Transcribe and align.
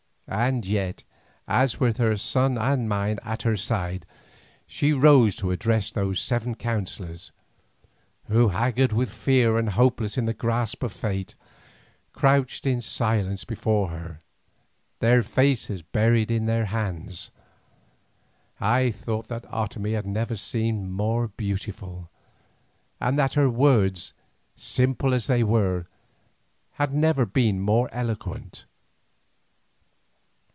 And 0.33 0.65
yet, 0.65 1.03
as 1.45 1.81
with 1.81 1.97
her 1.97 2.15
son 2.15 2.57
and 2.57 2.87
mine 2.87 3.19
at 3.21 3.41
her 3.41 3.57
side, 3.57 4.05
she 4.65 4.93
rose 4.93 5.35
to 5.35 5.51
address 5.51 5.91
those 5.91 6.21
seven 6.21 6.55
councillors, 6.55 7.33
who, 8.29 8.47
haggard 8.47 8.93
with 8.93 9.11
fear 9.11 9.57
and 9.57 9.71
hopeless 9.71 10.17
in 10.17 10.23
the 10.23 10.33
grasp 10.33 10.83
of 10.83 10.93
fate, 10.93 11.35
crouched 12.13 12.65
in 12.65 12.79
silence 12.79 13.43
before 13.43 13.89
her, 13.89 14.19
their 14.99 15.21
faces 15.21 15.81
buried 15.81 16.31
in 16.31 16.45
their 16.45 16.67
hands, 16.67 17.29
I 18.57 18.89
thought 18.89 19.27
that 19.27 19.43
Otomie 19.51 19.95
had 19.95 20.05
never 20.05 20.37
seemed 20.37 20.91
more 20.93 21.27
beautiful, 21.27 22.09
and 23.01 23.19
that 23.19 23.33
her 23.33 23.49
words, 23.49 24.13
simple 24.55 25.13
as 25.13 25.27
they 25.27 25.43
were, 25.43 25.87
had 26.75 26.93
never 26.93 27.25
been 27.25 27.59
more 27.59 27.89
eloquent. 27.91 28.63